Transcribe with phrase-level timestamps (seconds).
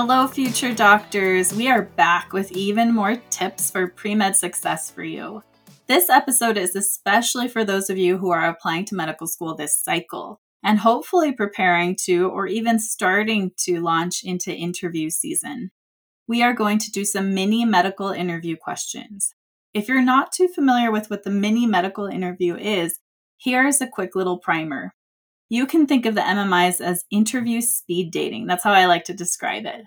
[0.00, 1.52] Hello, future doctors.
[1.52, 5.42] We are back with even more tips for pre med success for you.
[5.88, 9.76] This episode is especially for those of you who are applying to medical school this
[9.76, 15.72] cycle and hopefully preparing to or even starting to launch into interview season.
[16.28, 19.34] We are going to do some mini medical interview questions.
[19.74, 23.00] If you're not too familiar with what the mini medical interview is,
[23.36, 24.94] here's a quick little primer
[25.48, 28.46] you can think of the MMIs as interview speed dating.
[28.46, 29.82] That's how I like to describe it.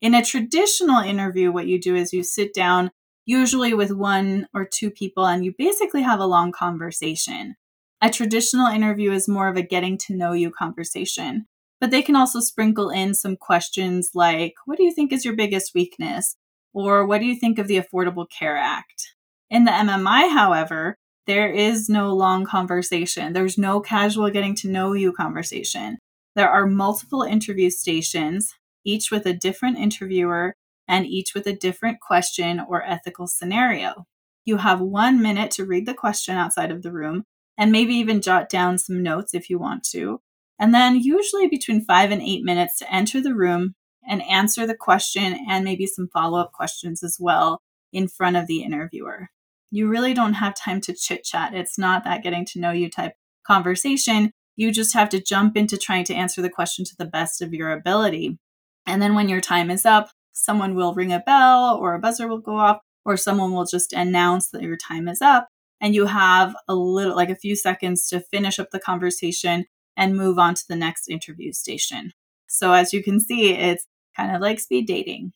[0.00, 2.90] In a traditional interview, what you do is you sit down,
[3.26, 7.56] usually with one or two people, and you basically have a long conversation.
[8.00, 11.46] A traditional interview is more of a getting to know you conversation,
[11.80, 15.36] but they can also sprinkle in some questions like, What do you think is your
[15.36, 16.36] biggest weakness?
[16.72, 19.14] Or what do you think of the Affordable Care Act?
[19.50, 20.96] In the MMI, however,
[21.30, 23.32] there is no long conversation.
[23.32, 25.98] There's no casual getting to know you conversation.
[26.34, 28.52] There are multiple interview stations,
[28.84, 30.54] each with a different interviewer
[30.88, 34.06] and each with a different question or ethical scenario.
[34.44, 37.22] You have one minute to read the question outside of the room
[37.56, 40.18] and maybe even jot down some notes if you want to.
[40.58, 44.74] And then, usually between five and eight minutes to enter the room and answer the
[44.74, 47.60] question and maybe some follow up questions as well
[47.92, 49.28] in front of the interviewer
[49.70, 51.54] you really don't have time to chit chat.
[51.54, 53.14] It's not that getting to know you type
[53.46, 54.32] conversation.
[54.56, 57.54] You just have to jump into trying to answer the question to the best of
[57.54, 58.38] your ability.
[58.86, 62.28] And then when your time is up, someone will ring a bell or a buzzer
[62.28, 65.48] will go off or someone will just announce that your time is up
[65.80, 69.64] and you have a little like a few seconds to finish up the conversation
[69.96, 72.12] and move on to the next interview station.
[72.46, 75.32] So as you can see, it's kind of like speed dating.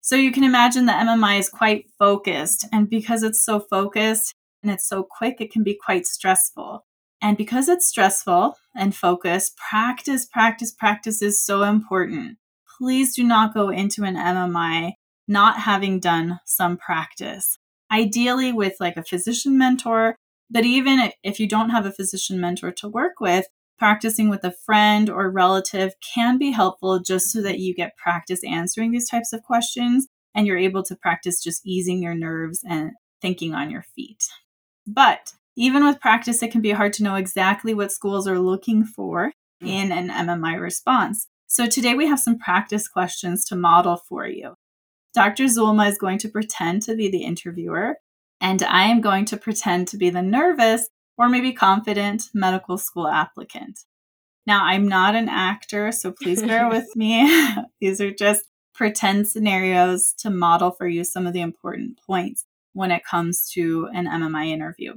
[0.00, 2.66] So you can imagine the MMI is quite focused.
[2.72, 6.84] And because it's so focused and it's so quick, it can be quite stressful.
[7.20, 12.38] And because it's stressful and focused, practice, practice, practice is so important.
[12.78, 14.92] Please do not go into an MMI
[15.26, 17.58] not having done some practice.
[17.90, 20.16] Ideally, with like a physician mentor,
[20.50, 23.46] but even if you don't have a physician mentor to work with,
[23.78, 28.40] practicing with a friend or relative can be helpful just so that you get practice
[28.44, 32.92] answering these types of questions and you're able to practice just easing your nerves and
[33.20, 34.24] thinking on your feet.
[34.86, 38.84] But even with practice, it can be hard to know exactly what schools are looking
[38.84, 39.68] for mm.
[39.68, 41.26] in an MMI response.
[41.46, 44.54] So today we have some practice questions to model for you.
[45.14, 45.44] Dr.
[45.44, 47.96] Zulma is going to pretend to be the interviewer,
[48.40, 53.08] and I am going to pretend to be the nervous or maybe confident medical school
[53.08, 53.80] applicant.
[54.46, 57.28] Now, I'm not an actor, so please bear with me.
[57.80, 62.90] These are just pretend scenarios to model for you some of the important points when
[62.92, 64.94] it comes to an MMI interview.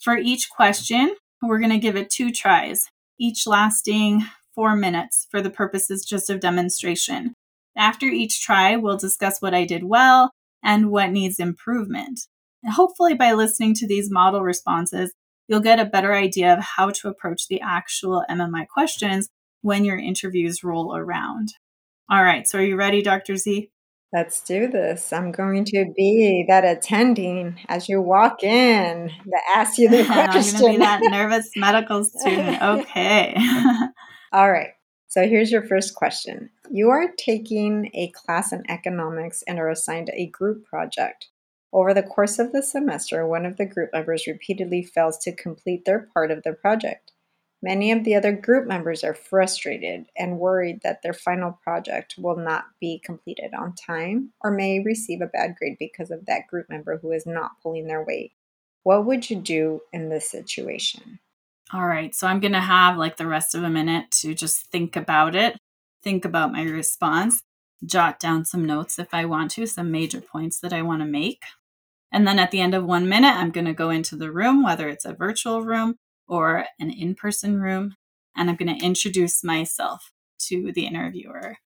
[0.00, 2.86] For each question, we're going to give it two tries,
[3.18, 4.24] each lasting
[4.54, 7.34] four minutes for the purposes just of demonstration.
[7.76, 10.30] After each try, we'll discuss what I did well
[10.62, 12.20] and what needs improvement.
[12.62, 15.12] And hopefully, by listening to these model responses,
[15.48, 19.28] you'll get a better idea of how to approach the actual MMI questions
[19.62, 21.54] when your interviews roll around.
[22.10, 23.36] All right, so are you ready, Dr.
[23.36, 23.70] Z?
[24.12, 25.12] Let's do this.
[25.12, 30.56] I'm going to be that attending as you walk in that asks you the question.
[30.56, 32.62] I'm going to be that nervous medical student.
[32.62, 33.36] Okay.
[34.32, 34.70] All right.
[35.08, 36.50] So here's your first question.
[36.70, 41.28] You are taking a class in economics and are assigned a group project.
[41.76, 45.84] Over the course of the semester, one of the group members repeatedly fails to complete
[45.84, 47.12] their part of the project.
[47.62, 52.38] Many of the other group members are frustrated and worried that their final project will
[52.38, 56.70] not be completed on time or may receive a bad grade because of that group
[56.70, 58.32] member who is not pulling their weight.
[58.82, 61.18] What would you do in this situation?
[61.74, 64.62] All right, so I'm going to have like the rest of a minute to just
[64.68, 65.58] think about it,
[66.02, 67.42] think about my response,
[67.84, 71.06] jot down some notes if I want to, some major points that I want to
[71.06, 71.42] make.
[72.16, 74.64] And then at the end of one minute, I'm going to go into the room,
[74.64, 75.96] whether it's a virtual room
[76.26, 77.94] or an in person room,
[78.34, 80.10] and I'm going to introduce myself
[80.48, 81.56] to the interviewer.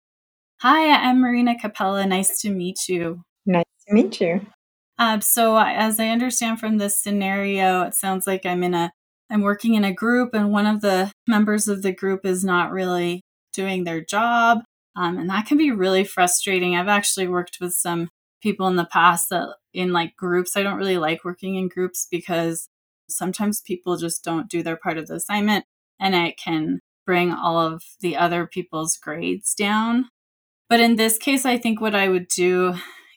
[0.63, 2.05] Hi, I'm Marina Capella.
[2.05, 3.23] Nice to meet you.
[3.47, 4.45] Nice to meet you.
[4.99, 8.91] Um, so, as I understand from this scenario, it sounds like I'm in a
[9.31, 12.73] I'm working in a group, and one of the members of the group is not
[12.73, 14.63] really doing their job.
[14.97, 16.75] Um, and that can be really frustrating.
[16.75, 18.09] I've actually worked with some
[18.41, 22.07] people in the past that in like groups, I don't really like working in groups
[22.11, 22.69] because
[23.09, 25.65] sometimes people just don't do their part of the assignment
[25.99, 30.07] and it can bring all of the other people's grades down.
[30.69, 32.75] But in this case, I think what I would do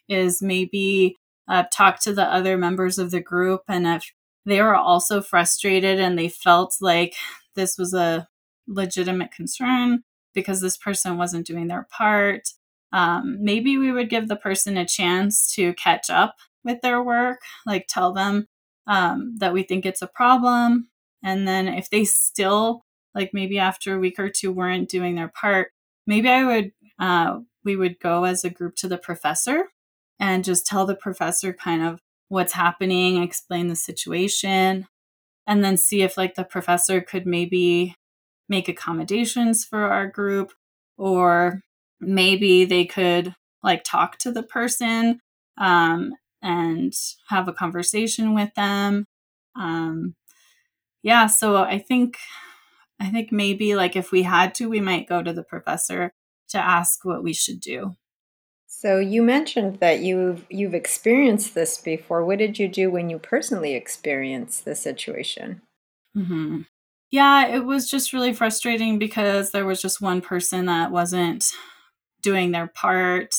[0.08, 1.16] is maybe
[1.48, 3.62] uh, talk to the other members of the group.
[3.68, 4.12] And if
[4.44, 7.14] they were also frustrated and they felt like
[7.54, 8.26] this was a
[8.66, 10.02] legitimate concern
[10.34, 12.48] because this person wasn't doing their part,
[12.94, 17.40] um, maybe we would give the person a chance to catch up with their work,
[17.66, 18.46] like tell them
[18.86, 20.88] um, that we think it's a problem.
[21.20, 25.28] And then if they still, like maybe after a week or two, weren't doing their
[25.28, 25.72] part,
[26.06, 29.64] maybe I would, uh, we would go as a group to the professor
[30.20, 31.98] and just tell the professor kind of
[32.28, 34.86] what's happening, explain the situation,
[35.48, 37.96] and then see if like the professor could maybe
[38.48, 40.52] make accommodations for our group
[40.96, 41.60] or
[42.06, 45.20] maybe they could like talk to the person
[45.58, 46.12] um,
[46.42, 46.92] and
[47.28, 49.06] have a conversation with them
[49.56, 50.14] um,
[51.02, 52.18] yeah so i think
[53.00, 56.12] i think maybe like if we had to we might go to the professor
[56.48, 57.94] to ask what we should do
[58.84, 62.22] so you mentioned that you've you've experienced this before.
[62.22, 65.62] What did you do when you personally experienced the situation?
[66.14, 66.62] Mm-hmm.
[67.10, 71.46] Yeah, it was just really frustrating because there was just one person that wasn't
[72.24, 73.36] doing their part.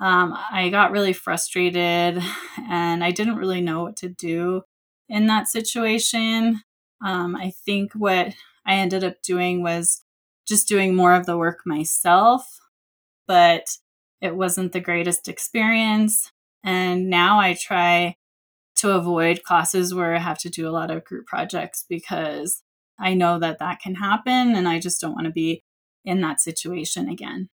[0.00, 2.22] Um, I got really frustrated
[2.68, 4.62] and I didn't really know what to do
[5.08, 6.62] in that situation.
[7.02, 8.34] Um, I think what
[8.66, 10.02] I ended up doing was
[10.46, 12.58] just doing more of the work myself,
[13.26, 13.78] but
[14.20, 16.32] it wasn't the greatest experience.
[16.64, 18.16] And now I try
[18.76, 22.62] to avoid classes where I have to do a lot of group projects because
[22.98, 25.62] I know that that can happen and I just don't want to be
[26.04, 27.48] in that situation again.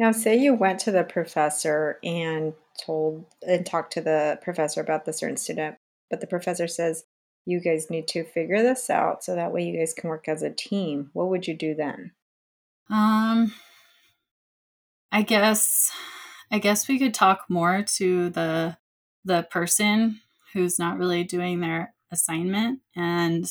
[0.00, 5.04] Now, say you went to the professor and told and talked to the professor about
[5.04, 5.76] the certain student,
[6.08, 7.04] but the professor says
[7.44, 10.42] you guys need to figure this out so that way you guys can work as
[10.42, 11.10] a team.
[11.12, 12.12] What would you do then?
[12.88, 13.52] Um,
[15.12, 15.92] I guess
[16.50, 18.78] I guess we could talk more to the
[19.26, 20.22] the person
[20.54, 23.44] who's not really doing their assignment and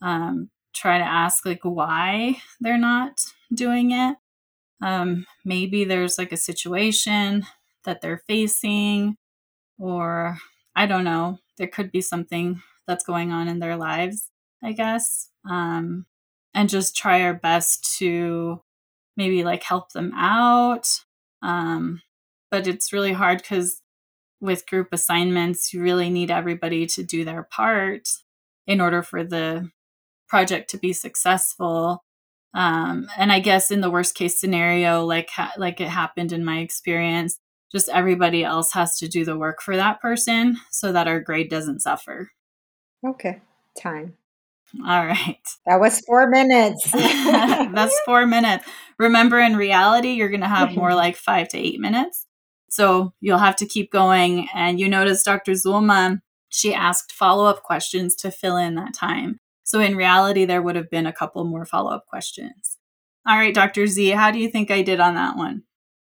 [0.00, 3.18] um, try to ask like why they're not
[3.52, 4.16] doing it.
[4.82, 7.46] Um, maybe there's like a situation
[7.84, 9.16] that they're facing,
[9.78, 10.38] or
[10.76, 11.38] I don't know.
[11.58, 14.28] There could be something that's going on in their lives,
[14.62, 15.30] I guess.
[15.48, 16.06] Um,
[16.54, 18.60] and just try our best to
[19.16, 20.88] maybe like help them out.
[21.42, 22.02] Um,
[22.50, 23.80] but it's really hard because
[24.40, 28.08] with group assignments, you really need everybody to do their part
[28.66, 29.70] in order for the
[30.28, 32.04] project to be successful.
[32.54, 36.44] Um, and I guess in the worst case scenario, like ha- like it happened in
[36.44, 37.38] my experience,
[37.70, 41.48] just everybody else has to do the work for that person so that our grade
[41.48, 42.32] doesn't suffer.
[43.06, 43.40] Okay,
[43.80, 44.16] time.
[44.80, 45.38] All right.
[45.66, 46.90] That was four minutes.
[46.92, 48.66] That's four minutes.
[48.98, 52.26] Remember, in reality, you're going to have more like five to eight minutes.
[52.68, 54.48] So you'll have to keep going.
[54.52, 55.52] And you notice Dr.
[55.52, 59.38] Zulma, she asked follow up questions to fill in that time.
[59.72, 62.76] So in reality, there would have been a couple more follow up questions.
[63.26, 63.86] All right, Dr.
[63.86, 65.62] Z, how do you think I did on that one?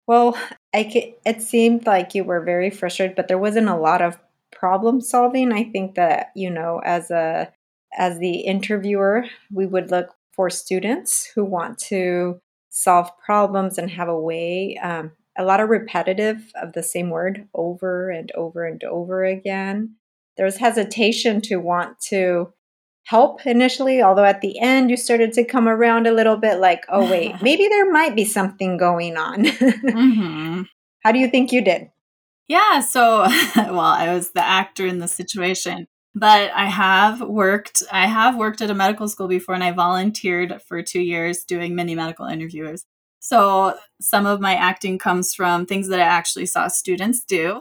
[0.08, 0.38] Well,
[0.74, 4.20] I it seemed like you were very frustrated, but there wasn't a lot of
[4.52, 5.54] problem solving.
[5.54, 7.50] I think that, you know, as a
[7.98, 14.10] as the interviewer, we would look for students who want to solve problems and have
[14.10, 18.84] a way, um, a lot of repetitive of the same word over and over and
[18.84, 19.96] over again.
[20.36, 22.52] There was hesitation to want to
[23.06, 26.84] help initially, although at the end you started to come around a little bit like,
[26.90, 29.46] oh, wait, maybe there might be something going on.
[29.46, 30.62] mm-hmm.
[31.04, 31.90] How do you think you did?
[32.48, 33.20] Yeah, so,
[33.56, 38.62] well, I was the actor in the situation but I have worked I have worked
[38.62, 42.86] at a medical school before and I volunteered for 2 years doing many medical interviews.
[43.20, 47.60] So some of my acting comes from things that I actually saw students do.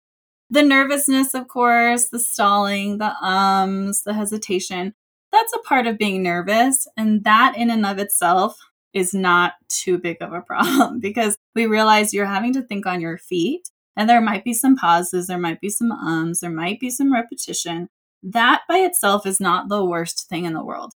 [0.50, 4.94] The nervousness, of course, the stalling, the ums, the hesitation.
[5.34, 8.56] That's a part of being nervous and that in and of itself
[8.92, 13.00] is not too big of a problem because we realize you're having to think on
[13.00, 16.78] your feet and there might be some pauses, there might be some ums, there might
[16.78, 17.88] be some repetition
[18.22, 20.92] that by itself is not the worst thing in the world.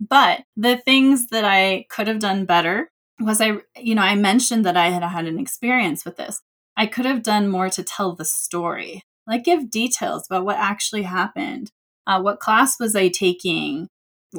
[0.00, 4.64] But the things that I could have done better was I, you know, I mentioned
[4.64, 6.40] that I had had an experience with this.
[6.76, 11.02] I could have done more to tell the story, like give details about what actually
[11.02, 11.70] happened.
[12.06, 13.88] Uh, what class was I taking?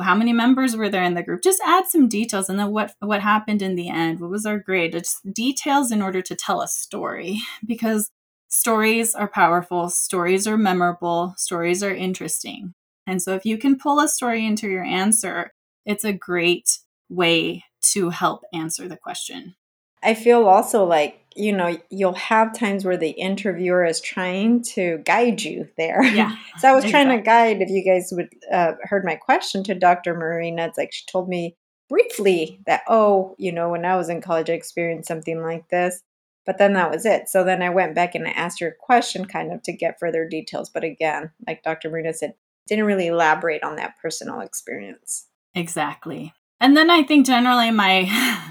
[0.02, 1.44] How many members were there in the group?
[1.44, 4.20] Just add some details, and then what what happened in the end?
[4.20, 4.94] What was our grade?
[4.94, 8.10] Just details in order to tell a story, because
[8.48, 12.74] stories are powerful, stories are memorable, stories are interesting.
[13.06, 15.52] And so if you can pull a story into your answer,
[15.86, 16.80] it's a great
[17.10, 19.56] way to help answer the question.
[20.02, 25.00] I feel also like, you know, you'll have times where the interviewer is trying to
[25.06, 26.04] guide you there.
[26.14, 26.36] Yeah.
[26.60, 26.92] so I was exactly.
[26.92, 30.14] trying to guide, if you guys would uh, heard my question to Dr.
[30.14, 31.56] Marina, it's like she told me
[31.90, 36.02] briefly that, oh, you know, when I was in college, I experienced something like this.
[36.46, 37.30] But then that was it.
[37.30, 40.00] So then I went back and I asked her a question kind of to get
[40.00, 40.70] further details.
[40.70, 41.90] But again, like Dr.
[41.90, 42.36] Marina said,
[42.68, 45.28] didn't really elaborate on that personal experience.
[45.56, 46.34] Exactly.
[46.60, 48.04] And then I think generally my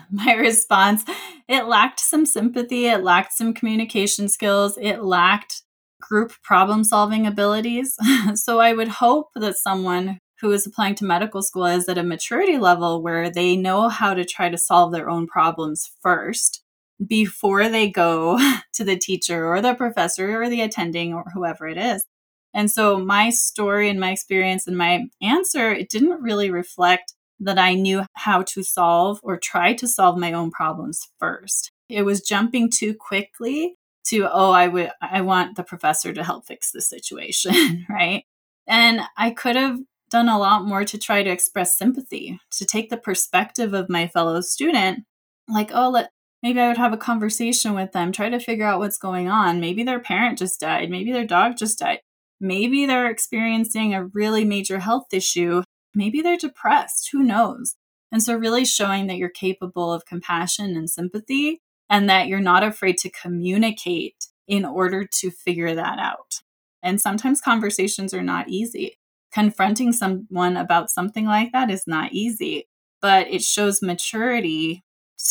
[0.11, 1.05] my response
[1.53, 5.63] it lacked some sympathy, it lacked some communication skills, it lacked
[6.01, 7.95] group problem solving abilities.
[8.35, 12.03] so I would hope that someone who is applying to medical school is at a
[12.03, 16.65] maturity level where they know how to try to solve their own problems first
[17.07, 18.39] before they go
[18.73, 22.07] to the teacher or the professor or the attending or whoever it is.
[22.55, 27.13] And so my story and my experience and my answer, it didn't really reflect
[27.45, 31.73] that I knew how to solve or try to solve my own problems first.
[31.89, 36.47] It was jumping too quickly to, oh, I would I want the professor to help
[36.47, 38.25] fix the situation, right?
[38.67, 39.79] And I could have
[40.11, 44.07] done a lot more to try to express sympathy, to take the perspective of my
[44.07, 45.05] fellow student,
[45.49, 46.11] like, oh, let
[46.43, 49.61] maybe I would have a conversation with them, try to figure out what's going on.
[49.61, 52.01] Maybe their parent just died, maybe their dog just died.
[52.41, 55.63] Maybe they're experiencing a really major health issue.
[55.95, 57.11] Maybe they're depressed.
[57.13, 57.75] Who knows?
[58.11, 62.63] And so, really showing that you're capable of compassion and sympathy and that you're not
[62.63, 66.41] afraid to communicate in order to figure that out.
[66.83, 68.99] And sometimes conversations are not easy.
[69.33, 72.69] Confronting someone about something like that is not easy,
[73.01, 74.85] but it shows maturity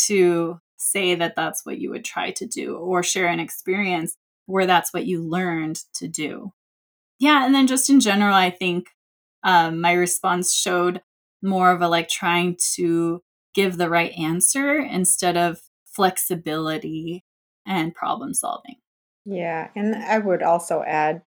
[0.05, 4.65] to say that that's what you would try to do or share an experience where
[4.65, 6.51] that's what you learned to do
[7.21, 8.87] yeah, and then just in general, I think
[9.43, 11.01] um, my response showed
[11.41, 13.21] more of a like trying to
[13.53, 17.23] give the right answer instead of flexibility
[17.65, 18.75] and problem solving.
[19.25, 21.21] Yeah, and I would also add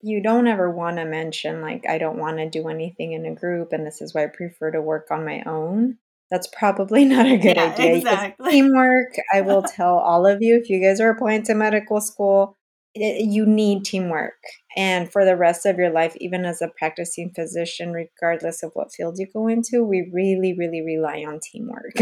[0.00, 3.34] you don't ever want to mention like I don't want to do anything in a
[3.34, 5.98] group and this is why I prefer to work on my own.
[6.30, 7.96] That's probably not a good yeah, idea.
[7.96, 8.50] Exactly.
[8.50, 12.56] Teamwork, I will tell all of you if you guys are applying to medical school,
[12.98, 14.34] you need teamwork.
[14.76, 18.92] And for the rest of your life, even as a practicing physician, regardless of what
[18.92, 21.96] field you go into, we really, really rely on teamwork.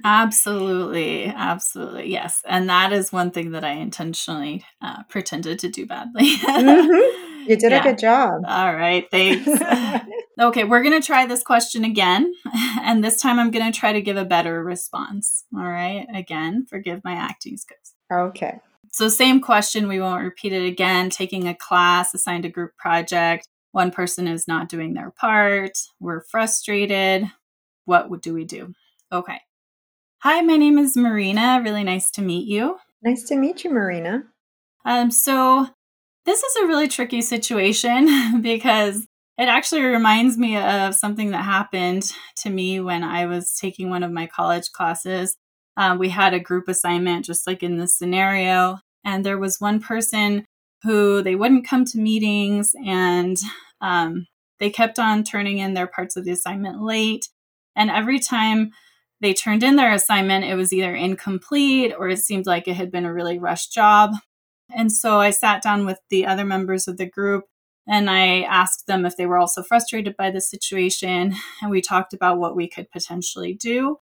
[0.04, 1.26] absolutely.
[1.26, 2.10] Absolutely.
[2.10, 2.40] Yes.
[2.46, 6.36] And that is one thing that I intentionally uh, pretended to do badly.
[6.36, 7.20] mm-hmm.
[7.46, 7.80] You did yeah.
[7.80, 8.42] a good job.
[8.48, 9.06] All right.
[9.10, 9.46] Thanks.
[10.40, 10.64] okay.
[10.64, 12.32] We're going to try this question again.
[12.80, 15.44] And this time I'm going to try to give a better response.
[15.54, 16.06] All right.
[16.14, 17.92] Again, forgive my acting skills.
[18.10, 18.60] Okay.
[18.94, 21.10] So, same question, we won't repeat it again.
[21.10, 26.22] Taking a class, assigned a group project, one person is not doing their part, we're
[26.30, 27.28] frustrated.
[27.86, 28.72] What do we do?
[29.10, 29.40] Okay.
[30.20, 31.60] Hi, my name is Marina.
[31.64, 32.76] Really nice to meet you.
[33.02, 34.26] Nice to meet you, Marina.
[34.84, 35.66] Um, so,
[36.24, 42.12] this is a really tricky situation because it actually reminds me of something that happened
[42.42, 45.36] to me when I was taking one of my college classes.
[45.76, 49.80] Uh, we had a group assignment, just like in this scenario, and there was one
[49.80, 50.44] person
[50.82, 53.38] who they wouldn't come to meetings and
[53.80, 54.26] um,
[54.60, 57.28] they kept on turning in their parts of the assignment late.
[57.74, 58.70] And every time
[59.20, 62.90] they turned in their assignment, it was either incomplete or it seemed like it had
[62.90, 64.12] been a really rushed job.
[64.74, 67.44] And so I sat down with the other members of the group
[67.86, 71.34] and I asked them if they were also frustrated by the situation.
[71.62, 73.98] And we talked about what we could potentially do.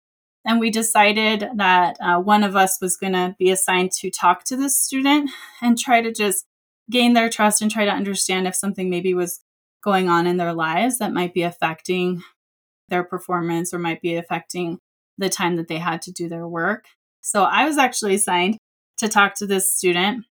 [0.47, 4.45] And we decided that uh, one of us was going to be assigned to talk
[4.45, 5.29] to this student
[5.61, 6.47] and try to just
[6.89, 9.41] gain their trust and try to understand if something maybe was
[9.83, 12.23] going on in their lives that might be affecting
[12.89, 14.79] their performance or might be affecting
[15.19, 16.85] the time that they had to do their work.
[17.23, 18.57] So I was actually assigned
[18.99, 20.25] to talk to this student.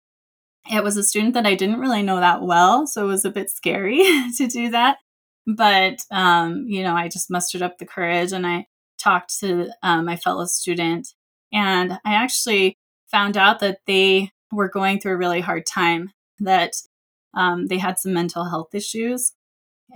[0.70, 3.30] It was a student that I didn't really know that well, so it was a
[3.30, 4.02] bit scary
[4.36, 4.98] to do that.
[5.46, 8.66] But, um, you know, I just mustered up the courage and I
[9.02, 11.08] talked to um, my fellow student,
[11.52, 12.76] and I actually
[13.10, 16.74] found out that they were going through a really hard time, that
[17.34, 19.32] um, they had some mental health issues,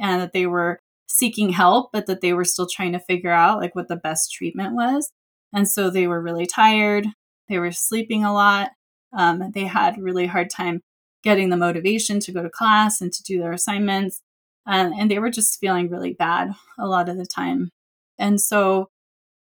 [0.01, 3.61] and that they were seeking help, but that they were still trying to figure out
[3.61, 5.11] like what the best treatment was.
[5.53, 7.07] And so they were really tired.
[7.49, 8.71] They were sleeping a lot.
[9.17, 10.81] Um, they had really hard time
[11.23, 14.21] getting the motivation to go to class and to do their assignments.
[14.67, 17.71] And they were just feeling really bad a lot of the time.
[18.19, 18.89] And so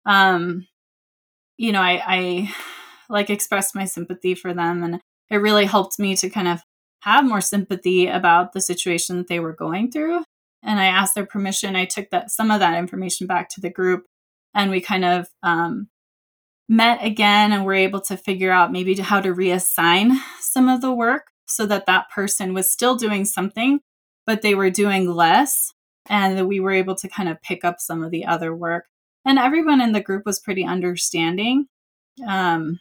[0.06, 0.66] um,
[1.58, 2.54] you know, I, I
[3.08, 6.62] like expressed my sympathy for them and it really helped me to kind of
[7.00, 10.24] have more sympathy about the situation that they were going through.
[10.62, 11.76] And I asked their permission.
[11.76, 14.06] I took that some of that information back to the group,
[14.54, 15.88] and we kind of um,
[16.68, 20.92] met again and were able to figure out maybe how to reassign some of the
[20.92, 23.80] work so that that person was still doing something,
[24.26, 25.72] but they were doing less,
[26.08, 28.86] and that we were able to kind of pick up some of the other work.
[29.26, 31.66] And everyone in the group was pretty understanding.
[32.26, 32.78] Um,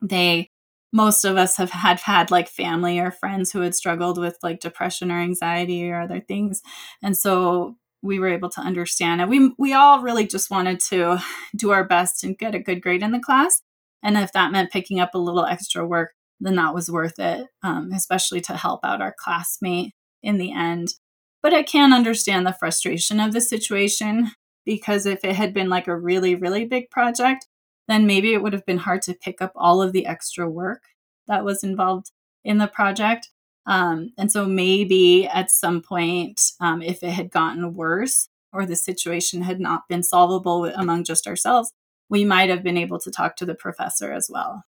[0.00, 0.50] they
[0.92, 4.60] most of us have had had like family or friends who had struggled with like
[4.60, 6.62] depression or anxiety or other things
[7.02, 11.18] and so we were able to understand and we we all really just wanted to
[11.56, 13.62] do our best and get a good grade in the class
[14.02, 17.46] and if that meant picking up a little extra work then that was worth it
[17.62, 20.94] um, especially to help out our classmate in the end
[21.42, 24.32] but i can understand the frustration of the situation
[24.64, 27.46] because if it had been like a really really big project
[27.88, 30.82] then maybe it would have been hard to pick up all of the extra work
[31.26, 32.10] that was involved
[32.44, 33.30] in the project.
[33.66, 38.76] Um, and so maybe at some point, um, if it had gotten worse or the
[38.76, 41.72] situation had not been solvable among just ourselves,
[42.08, 44.64] we might have been able to talk to the professor as well.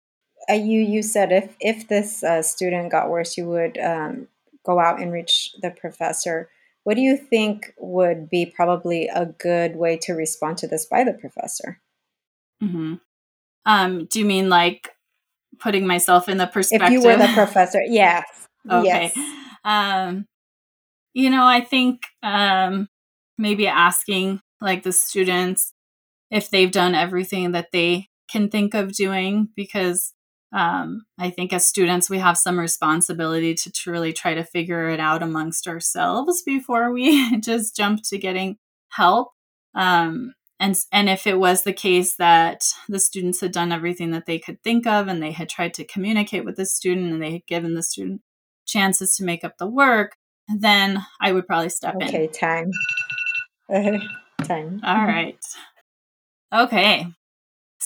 [0.49, 4.29] Uh, you you said if if this uh, student got worse, you would um,
[4.65, 6.49] go out and reach the professor.
[6.89, 11.05] What do you think would be probably a good way to respond to this by
[11.05, 11.83] the professor?
[12.63, 12.95] Mm-hmm.
[13.67, 14.89] Um, do you mean like
[15.59, 16.87] putting myself in the perspective?
[16.87, 18.25] If you were the professor, yes.
[18.71, 19.13] okay.
[19.15, 19.19] Yes.
[19.67, 20.25] Um,
[21.13, 22.89] you know, I think um,
[23.37, 25.75] maybe asking like the students
[26.31, 30.15] if they've done everything that they can think of doing because
[30.53, 35.01] um, I think as students, we have some responsibility to truly try to figure it
[35.01, 38.57] out amongst ourselves before we just jump to getting
[38.89, 39.33] help.
[39.75, 44.27] Um, and and if it was the case that the students had done everything that
[44.27, 47.33] they could think of and they had tried to communicate with the student and they
[47.33, 48.23] had given the student
[48.67, 50.17] chances to make up the work
[50.59, 52.15] then i would probably step okay, in.
[52.15, 52.71] Okay time.
[54.45, 54.81] Time.
[54.85, 55.39] All right.
[56.55, 57.07] Okay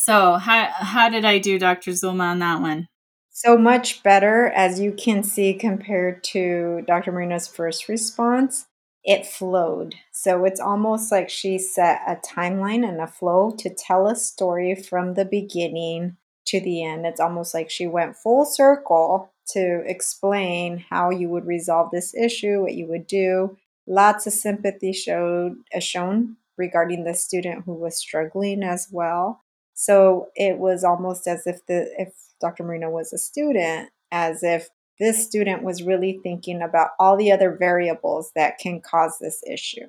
[0.05, 2.87] so how how did i do dr zulma on that one
[3.31, 8.67] so much better as you can see compared to dr marina's first response
[9.05, 9.97] it flowed.
[10.13, 14.75] So it's almost like she set a timeline and a flow to tell a story
[14.75, 17.07] from the beginning to the end.
[17.07, 22.63] It's almost like she went full circle to explain how you would resolve this issue,
[22.63, 23.57] what you would do.
[23.87, 29.42] Lots of sympathy showed uh, shown regarding the student who was struggling as well.
[29.83, 32.63] So it was almost as if the if Dr.
[32.63, 34.69] Marina was a student, as if
[35.01, 39.87] this student was really thinking about all the other variables that can cause this issue.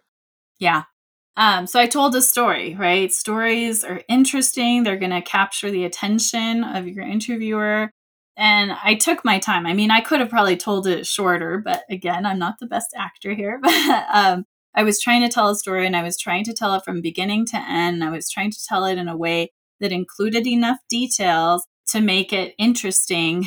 [0.57, 0.85] Yeah.
[1.37, 3.13] Um, so I told a story, right?
[3.13, 4.81] Stories are interesting.
[4.81, 7.91] They're going to capture the attention of your interviewer.
[8.35, 9.67] And I took my time.
[9.67, 12.95] I mean, I could have probably told it shorter, but again, I'm not the best
[12.97, 13.59] actor here.
[13.61, 16.73] But um, I was trying to tell a story and I was trying to tell
[16.73, 18.03] it from beginning to end.
[18.03, 22.31] I was trying to tell it in a way that included enough details to make
[22.31, 23.45] it interesting,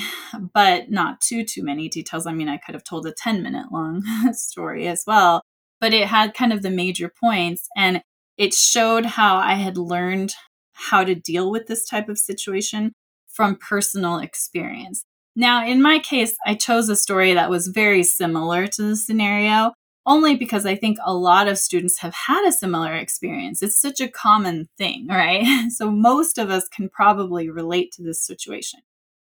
[0.55, 2.27] but not too too many details.
[2.27, 5.43] I mean, I could have told a 10 minute long story as well,
[5.81, 8.03] but it had kind of the major points and
[8.37, 10.35] it showed how I had learned
[10.75, 12.93] how to deal with this type of situation
[13.29, 15.05] from personal experience.
[15.35, 19.73] Now, in my case, I chose a story that was very similar to the scenario,
[20.07, 23.63] only because I think a lot of students have had a similar experience.
[23.63, 25.71] It's such a common thing, right?
[25.71, 28.81] So most of us can probably relate to this situation.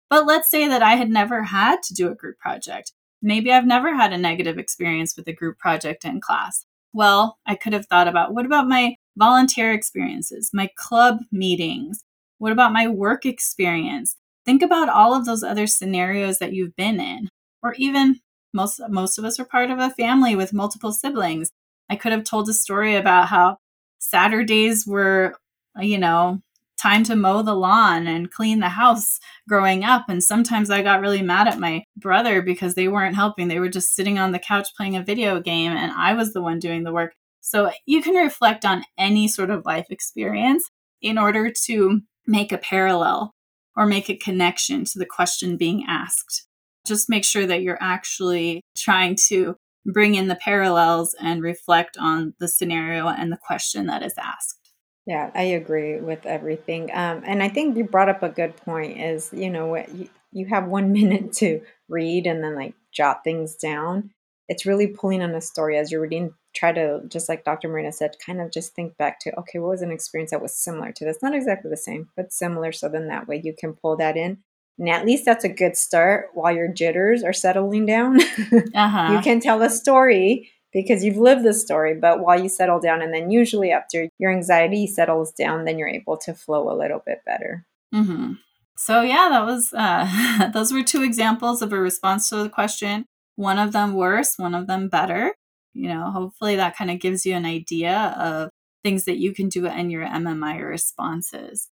[0.10, 2.94] But let's say that I had never had to do a group project.
[3.22, 6.66] Maybe I've never had a negative experience with a group project in class.
[6.94, 12.04] Well, I could have thought about what about my volunteer experiences, my club meetings?
[12.38, 14.16] What about my work experience?
[14.46, 17.30] Think about all of those other scenarios that you've been in,
[17.64, 18.20] or even
[18.56, 21.52] most most of us are part of a family with multiple siblings.
[21.90, 23.58] I could have told a story about how
[24.00, 25.36] Saturdays were,
[25.80, 26.42] you know,
[26.82, 30.06] time to mow the lawn and clean the house growing up.
[30.10, 33.48] And sometimes I got really mad at my brother because they weren't helping.
[33.48, 36.42] They were just sitting on the couch playing a video game, and I was the
[36.42, 37.14] one doing the work.
[37.42, 40.70] So you can reflect on any sort of life experience
[41.02, 43.36] in order to make a parallel
[43.76, 46.48] or make a connection to the question being asked
[46.86, 52.34] just make sure that you're actually trying to bring in the parallels and reflect on
[52.40, 54.74] the scenario and the question that is asked.
[55.06, 56.90] Yeah, I agree with everything.
[56.92, 60.10] Um, and I think you brought up a good point is, you know, what you,
[60.32, 64.12] you have one minute to read and then like jot things down.
[64.48, 66.34] It's really pulling on a story as you're reading.
[66.56, 67.68] Try to, just like Dr.
[67.68, 70.56] Marina said, kind of just think back to, okay, what was an experience that was
[70.56, 71.22] similar to this?
[71.22, 72.72] Not exactly the same, but similar.
[72.72, 74.40] So then that way you can pull that in
[74.78, 78.20] And at least that's a good start while your jitters are settling down.
[78.76, 79.14] Uh-huh.
[79.14, 83.02] you can tell the story because you've lived the story, but while you settle down,
[83.02, 87.02] and then usually after your anxiety settles down, then you're able to flow a little
[87.06, 87.66] bit better.
[87.94, 88.34] hmm
[88.78, 93.06] So yeah, that was uh, those were two examples of a response to the question.
[93.38, 95.34] One of them worse, one of them better.
[95.74, 98.50] You know, hopefully that kind of gives you an idea of
[98.84, 101.70] things that you can do in your MMI responses.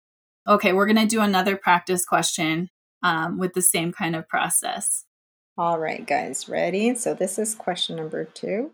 [0.46, 2.70] Okay, we're gonna do another practice question
[3.02, 5.04] um, with the same kind of process.
[5.58, 6.94] All right, guys, ready?
[6.94, 8.72] So this is question number two.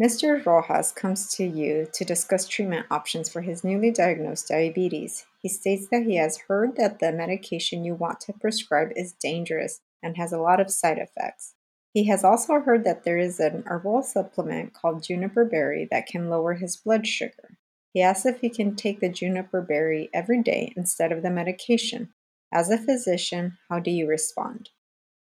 [0.00, 0.44] Mr.
[0.44, 5.26] Rojas comes to you to discuss treatment options for his newly diagnosed diabetes.
[5.40, 9.80] He states that he has heard that the medication you want to prescribe is dangerous
[10.00, 11.54] and has a lot of side effects.
[11.92, 16.30] He has also heard that there is an herbal supplement called juniper berry that can
[16.30, 17.58] lower his blood sugar.
[17.92, 22.10] He asks if he can take the juniper berry every day instead of the medication.
[22.52, 24.70] As a physician, how do you respond?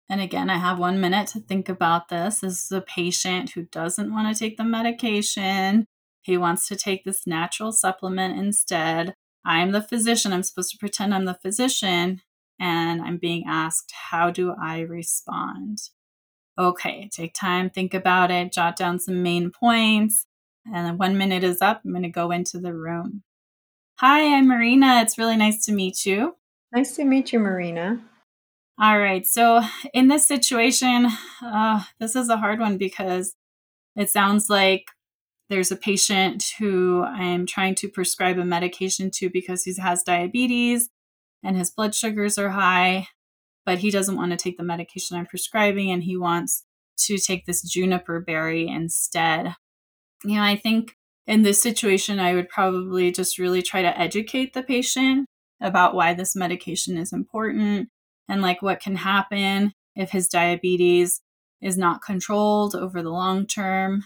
[0.09, 2.41] And again, I have one minute to think about this.
[2.41, 5.87] This is a patient who doesn't want to take the medication.
[6.21, 9.15] He wants to take this natural supplement instead.
[9.45, 10.33] I'm the physician.
[10.33, 12.21] I'm supposed to pretend I'm the physician.
[12.61, 15.79] And I'm being asked, how do I respond?
[16.59, 20.27] Okay, take time, think about it, jot down some main points.
[20.73, 21.83] And one minute is up.
[21.85, 23.23] I'm going to go into the room.
[23.99, 25.01] Hi, I'm Marina.
[25.03, 26.37] It's really nice to meet you.
[26.75, 28.01] Nice to meet you, Marina.
[28.81, 29.25] All right.
[29.25, 31.07] So, in this situation,
[31.41, 33.37] uh, this is a hard one because
[33.95, 34.87] it sounds like
[35.49, 40.91] there's a patient who I'm trying to prescribe a medication to because he has diabetes
[41.45, 43.07] and his blood sugars are high,
[43.65, 46.65] but he doesn't want to take the medication I'm prescribing and he wants
[47.07, 49.55] to take this juniper berry instead.
[50.25, 50.97] You know, I think
[51.29, 55.29] in this situation, I would probably just really try to educate the patient
[55.61, 57.89] about why this medication is important
[58.29, 61.21] and like what can happen if his diabetes
[61.61, 64.05] is not controlled over the long term.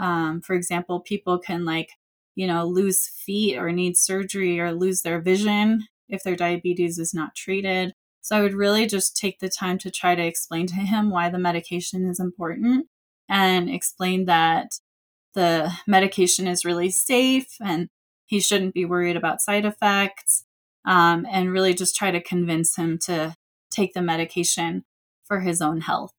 [0.00, 1.90] Um, for example, people can like,
[2.34, 7.12] you know, lose feet or need surgery or lose their vision if their diabetes is
[7.12, 7.92] not treated.
[8.20, 11.30] So I would really just take the time to try to explain to him why
[11.30, 12.86] the medication is important
[13.28, 14.78] and explain that
[15.34, 17.88] the medication is really safe and
[18.26, 20.44] he shouldn't be worried about side effects
[20.84, 23.34] um, and really just try to convince him to
[23.70, 24.84] take the medication
[25.24, 26.12] for his own health.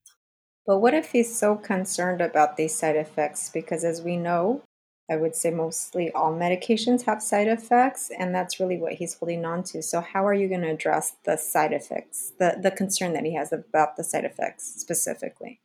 [0.66, 3.50] But what if he's so concerned about these side effects?
[3.52, 4.62] Because as we know,
[5.10, 9.44] I would say mostly all medications have side effects, and that's really what he's holding
[9.44, 9.82] on to.
[9.82, 13.34] So, how are you going to address the side effects, the, the concern that he
[13.34, 15.60] has about the side effects specifically?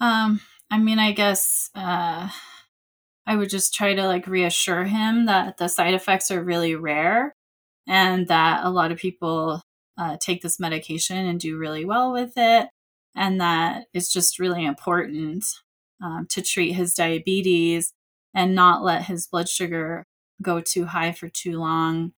[0.00, 2.28] Um, I mean, I guess uh,
[3.26, 7.34] I would just try to like reassure him that the side effects are really rare
[7.88, 9.62] and that a lot of people
[9.96, 12.68] uh, take this medication and do really well with it,
[13.16, 15.44] and that it's just really important
[16.02, 17.92] um, to treat his diabetes
[18.34, 20.04] and not let his blood sugar
[20.40, 22.12] go too high for too long.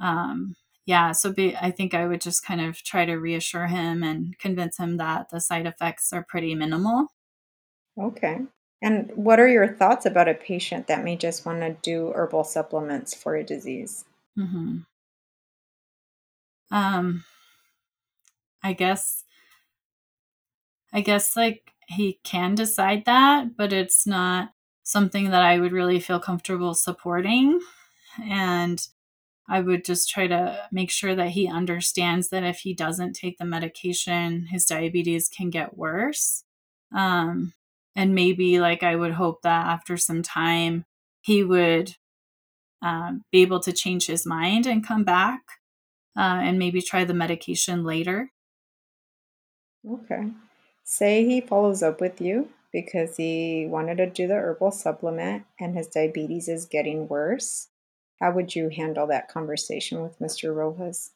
[0.00, 4.02] Um, yeah, so be, I think I would just kind of try to reassure him
[4.02, 7.06] and convince him that the side effects are pretty minimal.
[7.98, 8.40] Okay.
[8.82, 12.44] And what are your thoughts about a patient that may just want to do herbal
[12.44, 14.04] supplements for a disease?
[14.38, 14.80] Mm-hmm.
[16.74, 17.22] Um,
[18.64, 19.22] I guess,
[20.92, 24.50] I guess like he can decide that, but it's not
[24.82, 27.60] something that I would really feel comfortable supporting.
[28.28, 28.84] And
[29.48, 33.38] I would just try to make sure that he understands that if he doesn't take
[33.38, 36.42] the medication, his diabetes can get worse.
[36.92, 37.52] Um,
[37.94, 40.86] and maybe, like, I would hope that after some time,
[41.20, 41.94] he would
[42.82, 45.42] um, be able to change his mind and come back
[46.16, 48.30] uh, and maybe try the medication later.
[49.88, 50.30] Okay.
[50.84, 55.76] Say he follows up with you because he wanted to do the herbal supplement and
[55.76, 57.68] his diabetes is getting worse.
[58.20, 60.54] How would you handle that conversation with Mr.
[60.54, 61.12] Rojas?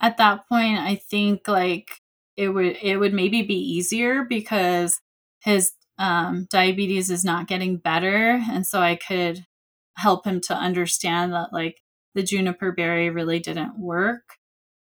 [0.00, 2.00] At that point, I think like
[2.36, 5.00] it would it would maybe be easier because
[5.40, 9.46] his um, diabetes is not getting better, and so I could
[9.96, 11.82] help him to understand that like
[12.14, 14.22] the juniper berry really didn't work.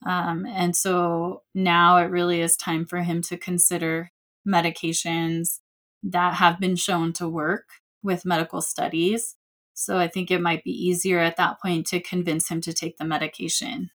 [0.06, 4.12] Um, and so now it really is time for him to consider
[4.48, 5.60] medications
[6.04, 7.66] that have been shown to work
[8.04, 9.36] with medical studies.
[9.74, 12.98] So I think it might be easier at that point to convince him to take
[12.98, 13.90] the medication.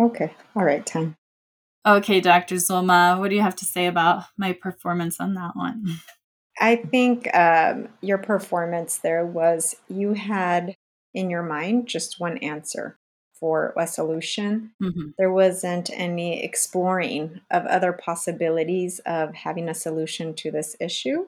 [0.00, 0.32] Okay.
[0.56, 1.16] All right, time.
[1.86, 2.56] Okay, Dr.
[2.56, 6.00] Zulma, what do you have to say about my performance on that one?
[6.58, 10.74] I think um, your performance there was you had
[11.14, 12.96] in your mind just one answer
[13.38, 14.72] for a solution.
[14.82, 15.14] Mhm.
[15.18, 21.26] There wasn't any exploring of other possibilities of having a solution to this issue.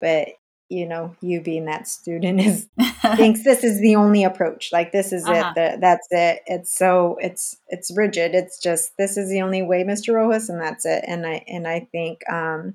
[0.00, 0.28] But,
[0.68, 2.68] you know, you being that student is
[3.16, 4.72] thinks this is the only approach.
[4.72, 5.50] Like this is Uh-huh.
[5.50, 5.54] it.
[5.54, 6.42] That, that's it.
[6.46, 8.34] It's so it's it's rigid.
[8.34, 10.14] It's just this is the only way, Mr.
[10.14, 11.04] Rojas, and that's it.
[11.06, 12.74] And I and I think um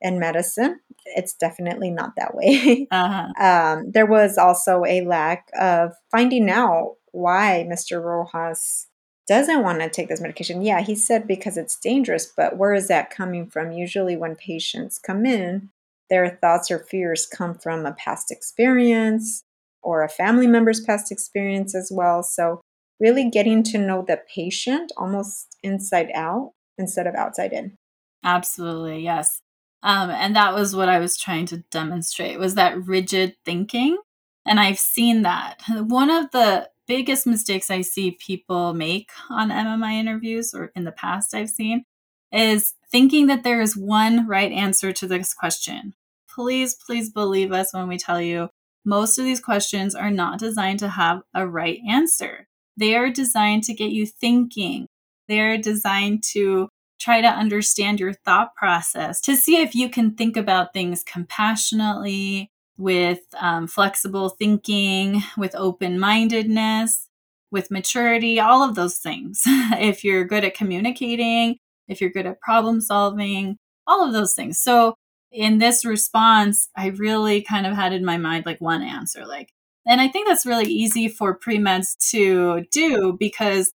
[0.00, 2.86] in medicine, it's definitely not that way.
[2.90, 3.44] uh-huh.
[3.44, 8.02] um, there was also a lack of finding out why Mr.
[8.02, 8.86] Rojas
[9.30, 10.62] doesn't want to take this medication.
[10.62, 13.72] Yeah, he said because it's dangerous, but where is that coming from?
[13.72, 15.70] Usually, when patients come in,
[16.08, 19.42] their thoughts or fears come from a past experience
[19.82, 22.22] or a family member's past experience as well.
[22.22, 22.60] So,
[22.98, 27.76] really getting to know the patient almost inside out instead of outside in.
[28.24, 29.40] Absolutely, yes.
[29.82, 33.98] Um, and that was what I was trying to demonstrate was that rigid thinking.
[34.46, 35.62] And I've seen that.
[35.68, 40.92] One of the biggest mistakes I see people make on MMI interviews or in the
[40.92, 41.84] past I've seen
[42.32, 45.94] is thinking that there is one right answer to this question.
[46.28, 48.48] Please, please believe us when we tell you
[48.84, 52.46] most of these questions are not designed to have a right answer.
[52.76, 54.86] They are designed to get you thinking.
[55.28, 56.68] They are designed to
[57.00, 62.50] try to understand your thought process, to see if you can think about things compassionately,
[62.80, 67.08] with um, flexible thinking, with open mindedness,
[67.50, 69.42] with maturity, all of those things.
[69.46, 71.58] if you're good at communicating,
[71.88, 74.58] if you're good at problem solving, all of those things.
[74.58, 74.94] So,
[75.30, 79.52] in this response, I really kind of had in my mind like one answer, like,
[79.86, 83.72] and I think that's really easy for pre meds to do because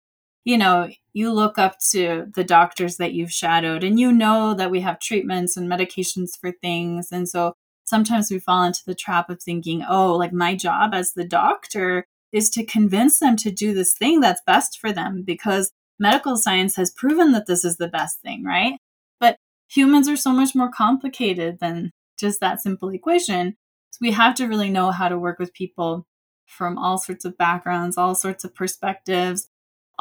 [0.44, 4.72] you know, you look up to the doctors that you've shadowed and you know that
[4.72, 7.12] we have treatments and medications for things.
[7.12, 11.14] And so sometimes we fall into the trap of thinking, oh, like my job as
[11.14, 15.72] the doctor is to convince them to do this thing that's best for them because
[16.00, 18.74] medical science has proven that this is the best thing, right?
[19.20, 19.36] But
[19.68, 23.56] humans are so much more complicated than just that simple equation.
[23.92, 26.06] So we have to really know how to work with people
[26.46, 29.48] from all sorts of backgrounds, all sorts of perspectives,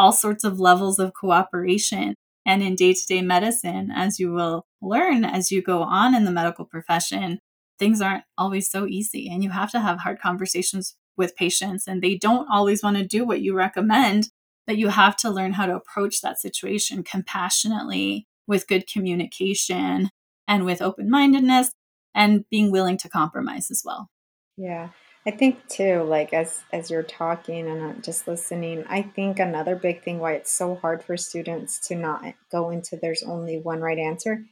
[0.01, 2.15] all sorts of levels of cooperation.
[2.47, 6.25] And in day to day medicine, as you will learn as you go on in
[6.25, 7.39] the medical profession,
[7.79, 9.29] things aren't always so easy.
[9.29, 13.07] And you have to have hard conversations with patients, and they don't always want to
[13.07, 14.31] do what you recommend.
[14.67, 20.09] But you have to learn how to approach that situation compassionately with good communication
[20.49, 21.73] and with open mindedness
[22.15, 24.09] and being willing to compromise as well.
[24.57, 24.91] Yeah.
[25.27, 29.77] I think too, like as as you're talking and uh, just listening, I think another
[29.77, 33.81] big thing why it's so hard for students to not go into there's only one
[33.81, 34.45] right answer.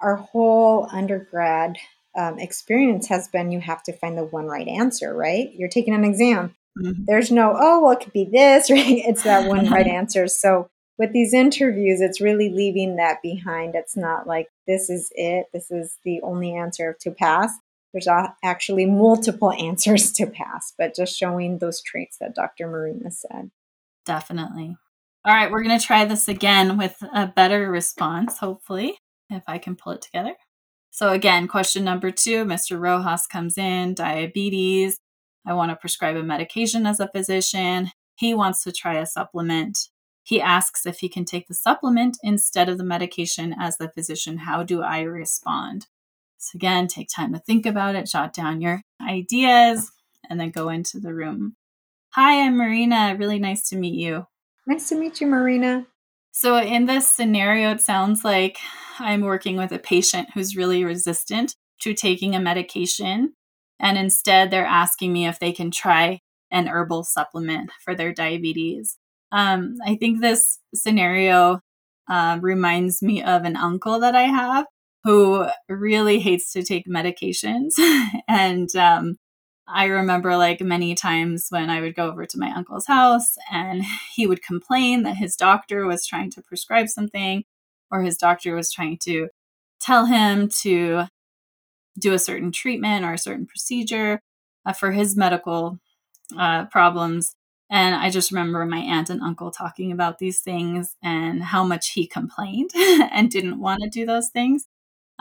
[0.00, 1.78] Our whole undergrad
[2.16, 5.50] um, experience has been you have to find the one right answer, right?
[5.54, 6.56] You're taking an exam.
[6.78, 7.06] Mhm.
[7.06, 9.02] There's no oh well it could be this, right?
[9.06, 10.28] It's that one right answer.
[10.28, 13.74] So with these interviews, it's really leaving that behind.
[13.74, 15.46] It's not like this is it.
[15.54, 17.50] This is the only answer to pass
[17.92, 18.08] there's
[18.42, 22.68] actually multiple answers to pass, but just showing those traits that Dr.
[22.68, 23.50] Marina said.
[24.04, 24.76] Definitely.
[25.24, 28.98] All right, we're going to try this again with a better response, hopefully,
[29.30, 30.34] if I can pull it together.
[30.90, 32.78] So, again, question number two Mr.
[32.80, 34.98] Rojas comes in, diabetes.
[35.46, 37.92] I want to prescribe a medication as a physician.
[38.16, 39.78] He wants to try a supplement.
[40.24, 44.38] He asks if he can take the supplement instead of the medication as the physician.
[44.38, 45.86] How do I respond?
[46.42, 49.92] So, again, take time to think about it, jot down your ideas,
[50.28, 51.54] and then go into the room.
[52.14, 53.14] Hi, I'm Marina.
[53.16, 54.26] Really nice to meet you.
[54.66, 55.86] Nice to meet you, Marina.
[56.32, 58.58] So, in this scenario, it sounds like
[58.98, 63.34] I'm working with a patient who's really resistant to taking a medication.
[63.78, 68.98] And instead, they're asking me if they can try an herbal supplement for their diabetes.
[69.30, 71.60] Um, I think this scenario
[72.08, 74.66] uh, reminds me of an uncle that I have
[75.04, 77.72] who really hates to take medications.
[78.28, 79.16] and um,
[79.66, 83.82] I remember like many times when I would go over to my uncle's house and
[84.14, 87.44] he would complain that his doctor was trying to prescribe something
[87.90, 89.28] or his doctor was trying to
[89.80, 91.04] tell him to
[91.98, 94.20] do a certain treatment or a certain procedure
[94.66, 95.78] uh, for his medical
[96.38, 97.34] uh, problems.
[97.70, 101.92] And I just remember my aunt and uncle talking about these things and how much
[101.92, 104.66] he complained and didn't want to do those things.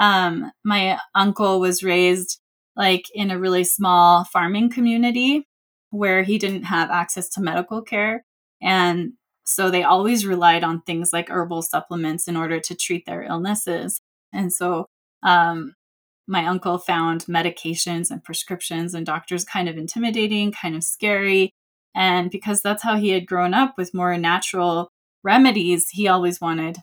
[0.02, 2.40] Um, my uncle was raised
[2.76, 5.46] like in a really small farming community
[5.92, 8.24] where he didn't have access to medical care.
[8.62, 9.14] And
[9.46, 14.02] so they always relied on things like herbal supplements in order to treat their illnesses.
[14.34, 14.88] And so
[15.22, 15.76] um,
[16.28, 21.52] my uncle found medications and prescriptions and doctors kind of intimidating, kind of scary.
[21.94, 24.90] And because that's how he had grown up with more natural
[25.24, 26.78] remedies, he always wanted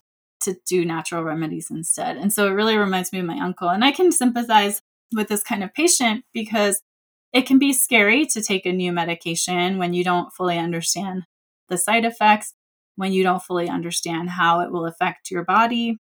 [0.48, 2.16] to do natural remedies instead.
[2.16, 3.68] And so it really reminds me of my uncle.
[3.68, 4.82] And I can sympathize
[5.14, 6.82] with this kind of patient because
[7.32, 11.24] it can be scary to take a new medication when you don't fully understand
[11.68, 12.54] the side effects,
[12.96, 15.98] when you don't fully understand how it will affect your body.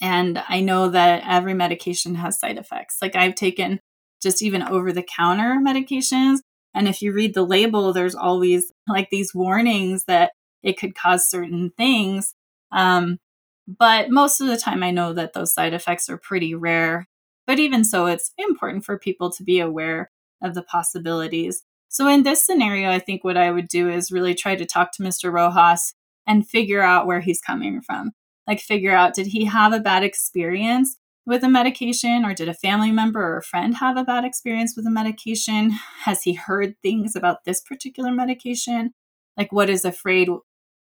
[0.00, 2.98] And I know that every medication has side effects.
[3.00, 3.80] Like I've taken
[4.22, 6.38] just even over the counter medications.
[6.74, 11.28] And if you read the label, there's always like these warnings that it could cause
[11.28, 12.34] certain things.
[12.72, 13.18] Um,
[13.66, 17.08] but most of the time, I know that those side effects are pretty rare.
[17.46, 20.10] But even so, it's important for people to be aware
[20.42, 21.62] of the possibilities.
[21.88, 24.92] So, in this scenario, I think what I would do is really try to talk
[24.92, 25.32] to Mr.
[25.32, 25.94] Rojas
[26.26, 28.12] and figure out where he's coming from.
[28.46, 30.96] Like, figure out did he have a bad experience
[31.26, 34.74] with a medication, or did a family member or a friend have a bad experience
[34.76, 35.70] with a medication?
[36.02, 38.92] Has he heard things about this particular medication?
[39.36, 40.28] Like, what is afraid?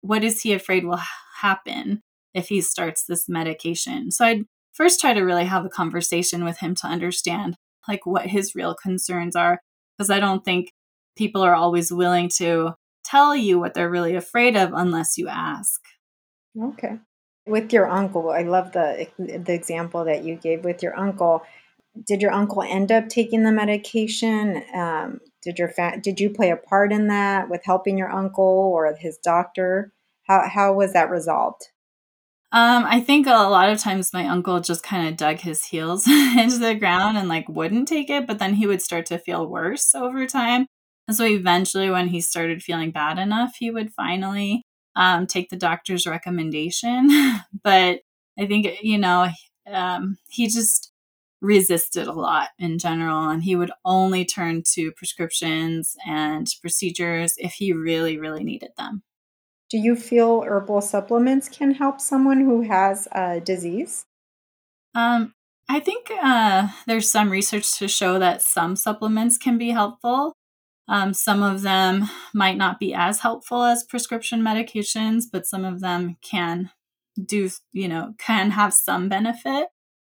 [0.01, 1.01] What is he afraid will
[1.41, 2.03] happen
[2.35, 4.11] if he starts this medication?
[4.11, 7.57] So, I'd first try to really have a conversation with him to understand
[7.89, 9.61] like what his real concerns are
[9.97, 10.73] because I don't think
[11.17, 15.81] people are always willing to tell you what they're really afraid of unless you ask.
[16.61, 16.99] Okay.
[17.47, 21.43] With your uncle, I love the the example that you gave with your uncle.
[22.07, 24.63] Did your uncle end up taking the medication?
[24.75, 28.73] Um, did your fa- did you play a part in that with helping your uncle
[28.75, 29.93] or his doctor?
[30.23, 31.69] How how was that resolved?
[32.55, 36.07] Um, I think a lot of times my uncle just kind of dug his heels
[36.09, 39.49] into the ground and like wouldn't take it, but then he would start to feel
[39.49, 40.67] worse over time.
[41.09, 44.63] And so eventually, when he started feeling bad enough, he would finally
[44.95, 47.09] um, take the doctor's recommendation.
[47.65, 48.03] but
[48.39, 49.29] I think, you know,
[49.67, 50.93] um, he just
[51.41, 57.55] resisted a lot in general, and he would only turn to prescriptions and procedures if
[57.55, 59.03] he really, really needed them.
[59.75, 64.07] Do you feel herbal supplements can help someone who has a disease?
[64.95, 65.35] Um,
[65.69, 70.33] I think uh, there's some research to show that some supplements can be helpful.
[70.87, 75.81] Um, some of them might not be as helpful as prescription medications, but some of
[75.81, 76.71] them can
[77.21, 79.67] do, you know, can have some benefit.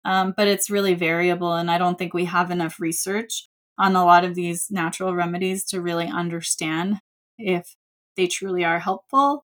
[0.04, 1.54] Um, but it's really variable.
[1.54, 3.46] And I don't think we have enough research
[3.78, 6.98] on a lot of these natural remedies to really understand
[7.38, 7.76] if
[8.16, 9.44] they truly are helpful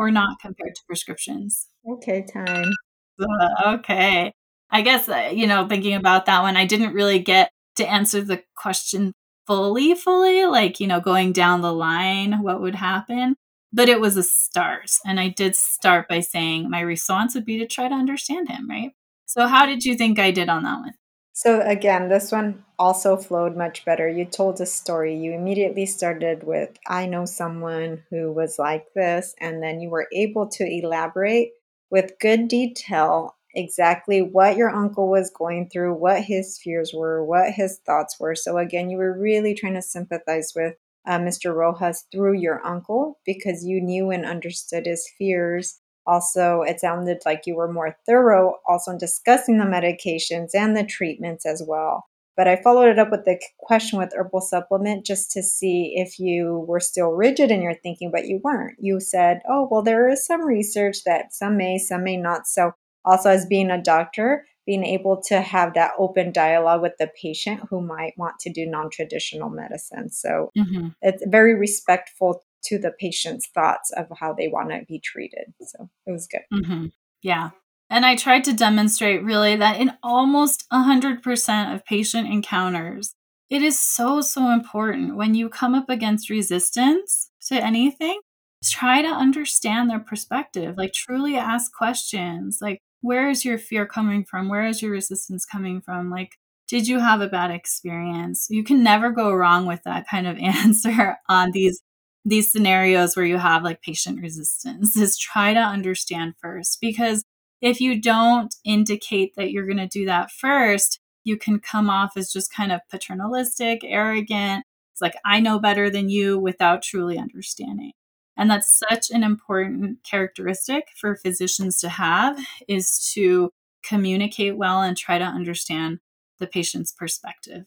[0.00, 1.68] or not compared to prescriptions.
[1.86, 2.72] Okay, time.
[3.20, 4.32] Uh, okay.
[4.70, 8.22] I guess, uh, you know, thinking about that one, I didn't really get to answer
[8.22, 9.12] the question
[9.46, 13.36] fully, fully, like, you know, going down the line, what would happen.
[13.74, 14.90] But it was a start.
[15.04, 18.70] And I did start by saying my response would be to try to understand him,
[18.70, 18.92] right?
[19.26, 20.94] So, how did you think I did on that one?
[21.42, 24.06] So again, this one also flowed much better.
[24.06, 25.16] You told a story.
[25.16, 30.06] You immediately started with, I know someone who was like this, and then you were
[30.12, 31.52] able to elaborate
[31.90, 37.52] with good detail exactly what your uncle was going through, what his fears were, what
[37.52, 38.34] his thoughts were.
[38.34, 40.74] So again, you were really trying to sympathize with
[41.06, 41.54] uh, Mr.
[41.54, 47.42] Rojas through your uncle because you knew and understood his fears also, it sounded like
[47.46, 52.06] you were more thorough also in discussing the medications and the treatments as well.
[52.36, 56.18] But I followed it up with the question with herbal supplement just to see if
[56.18, 58.78] you were still rigid in your thinking, but you weren't.
[58.80, 62.46] You said, oh, well, there is some research that some may, some may not.
[62.46, 62.72] So,
[63.04, 67.60] also as being a doctor, being able to have that open dialogue with the patient
[67.68, 70.08] who might want to do non traditional medicine.
[70.08, 70.88] So, mm-hmm.
[71.02, 75.52] it's very respectful to the patient's thoughts of how they want to be treated.
[75.60, 76.42] So it was good.
[76.52, 76.86] Mm-hmm.
[77.22, 77.50] Yeah.
[77.88, 83.14] And I tried to demonstrate really that in almost 100% of patient encounters,
[83.48, 88.20] it is so, so important when you come up against resistance to anything,
[88.64, 90.76] try to understand their perspective.
[90.78, 92.58] Like, truly ask questions.
[92.60, 94.48] Like, where is your fear coming from?
[94.48, 96.10] Where is your resistance coming from?
[96.10, 96.36] Like,
[96.68, 98.46] did you have a bad experience?
[98.48, 101.82] You can never go wrong with that kind of answer on these
[102.24, 107.24] these scenarios where you have like patient resistance is try to understand first because
[107.60, 112.16] if you don't indicate that you're going to do that first you can come off
[112.16, 114.64] as just kind of paternalistic arrogant.
[114.92, 117.92] It's like i know better than you without truly understanding.
[118.36, 123.50] And that's such an important characteristic for physicians to have is to
[123.82, 125.98] communicate well and try to understand
[126.38, 127.66] the patient's perspective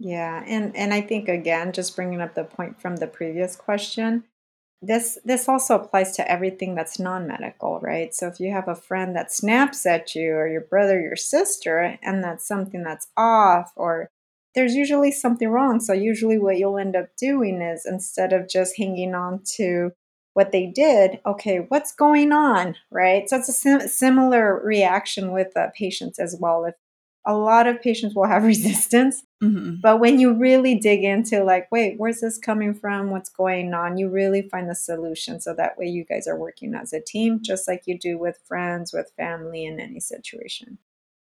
[0.00, 4.24] yeah, and and I think again, just bringing up the point from the previous question,
[4.82, 8.14] this this also applies to everything that's non-medical, right?
[8.14, 11.98] So if you have a friend that snaps at you or your brother, your sister,
[12.02, 14.10] and that's something that's off or
[14.54, 15.80] there's usually something wrong.
[15.80, 19.92] So, usually, what you'll end up doing is instead of just hanging on to
[20.34, 23.28] what they did, okay, what's going on, right?
[23.28, 26.64] So, it's a sim- similar reaction with uh, patients as well.
[26.64, 26.74] If
[27.30, 29.76] a lot of patients will have resistance, mm-hmm.
[29.80, 33.10] but when you really dig into, like, wait, where's this coming from?
[33.10, 33.96] What's going on?
[33.96, 35.40] You really find the solution.
[35.40, 38.38] So that way, you guys are working as a team, just like you do with
[38.46, 40.78] friends, with family, in any situation.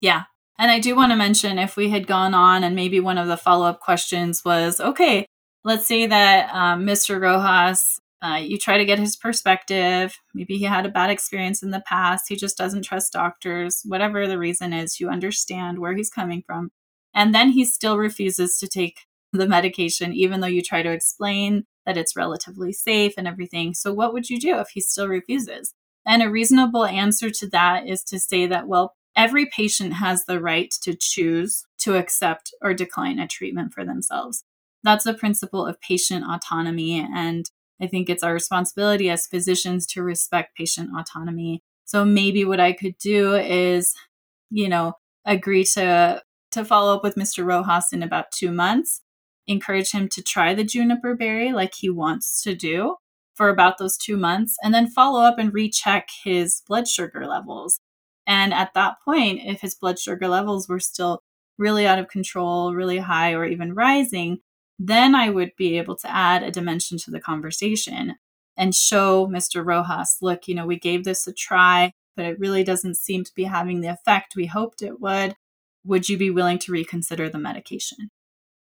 [0.01, 0.23] Yeah,
[0.59, 3.27] and I do want to mention if we had gone on and maybe one of
[3.27, 5.25] the follow up questions was okay,
[5.63, 7.19] let's say that um, Mr.
[7.19, 10.17] Rojas, uh, you try to get his perspective.
[10.33, 12.25] Maybe he had a bad experience in the past.
[12.27, 13.83] He just doesn't trust doctors.
[13.85, 16.71] Whatever the reason is, you understand where he's coming from.
[17.13, 19.01] And then he still refuses to take
[19.33, 23.75] the medication, even though you try to explain that it's relatively safe and everything.
[23.75, 25.73] So, what would you do if he still refuses?
[26.03, 30.39] And a reasonable answer to that is to say that, well, every patient has the
[30.39, 34.43] right to choose to accept or decline a treatment for themselves.
[34.83, 36.99] That's the principle of patient autonomy.
[36.99, 37.49] And
[37.81, 41.61] I think it's our responsibility as physicians to respect patient autonomy.
[41.85, 43.93] So maybe what I could do is,
[44.49, 44.93] you know,
[45.25, 46.21] agree to
[46.51, 47.45] to follow up with Mr.
[47.45, 49.01] Rojas in about 2 months,
[49.47, 52.95] encourage him to try the juniper berry like he wants to do
[53.33, 57.79] for about those 2 months and then follow up and recheck his blood sugar levels
[58.27, 61.21] and at that point, if his blood sugar levels were still
[61.57, 64.39] really out of control, really high, or even rising,
[64.79, 68.15] then I would be able to add a dimension to the conversation
[68.57, 69.65] and show Mr.
[69.65, 73.33] Rojas, look, you know, we gave this a try, but it really doesn't seem to
[73.35, 75.35] be having the effect we hoped it would.
[75.85, 78.09] Would you be willing to reconsider the medication?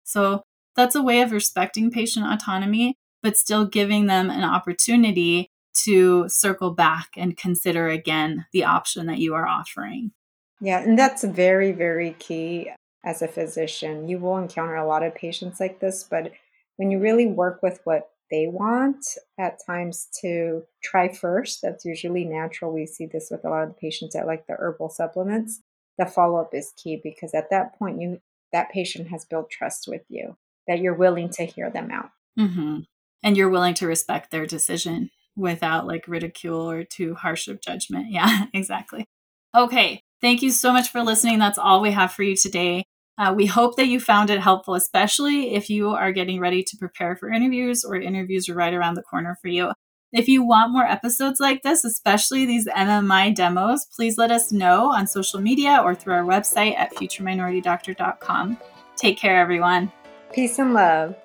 [0.03, 0.43] So
[0.76, 5.49] that's a way of respecting patient autonomy, but still giving them an opportunity
[5.86, 10.12] to circle back and consider again the option that you are offering.
[10.60, 12.72] Yeah, and that's very, very key
[13.04, 14.08] as a physician.
[14.08, 16.32] You will encounter a lot of patients like this, but
[16.78, 19.06] when you really work with what they want
[19.39, 22.74] at times to try first, that's usually natural.
[22.74, 25.62] We see this with a lot of the patients that like the herbal supplements.
[25.98, 28.22] The follow up is key because at that point, you
[28.54, 30.38] that patient has built trust with you
[30.68, 32.12] that you're willing to hear them out.
[32.39, 32.80] Mm-hmm.
[33.24, 38.08] And you're willing to respect their decision without like ridicule or too harsh of judgment.
[38.12, 39.06] Yeah, exactly.
[39.56, 40.02] Okay.
[40.22, 41.39] Thank you so much for listening.
[41.39, 42.86] That's all we have for you today.
[43.18, 46.78] Uh, we hope that you found it helpful, especially if you are getting ready to
[46.78, 49.72] prepare for interviews or interviews are right around the corner for you.
[50.13, 54.91] If you want more episodes like this, especially these MMI demos, please let us know
[54.93, 58.57] on social media or through our website at futureminoritydoctor.com.
[58.95, 59.91] Take care, everyone.
[60.32, 61.15] Peace and love.